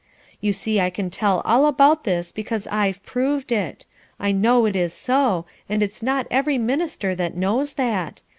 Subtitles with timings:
[0.39, 3.85] You see I can tell all about this because I've proved it.
[4.19, 8.23] I know it is so, and it's not every minister that knows that.